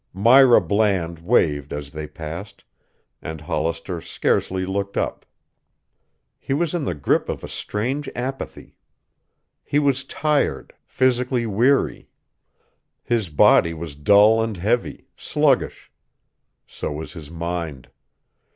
Myra 0.15 0.59
Bland 0.61 1.19
waved 1.19 1.71
as 1.71 1.91
they 1.91 2.07
passed, 2.07 2.63
and 3.21 3.39
Hollister 3.39 4.01
scarcely 4.01 4.65
looked 4.65 4.97
up. 4.97 5.27
He 6.39 6.53
was 6.55 6.73
in 6.73 6.85
the 6.85 6.95
grip 6.95 7.29
of 7.29 7.43
a 7.43 7.47
strange 7.47 8.09
apathy. 8.15 8.73
He 9.63 9.77
was 9.77 10.03
tired, 10.03 10.73
physically 10.87 11.45
weary. 11.45 12.09
His 13.03 13.29
body 13.29 13.75
was 13.75 13.93
dull 13.93 14.41
and 14.41 14.57
heavy, 14.57 15.05
sluggish. 15.17 15.91
So 16.65 16.91
was 16.93 17.13
his 17.13 17.29
mind. 17.29 17.87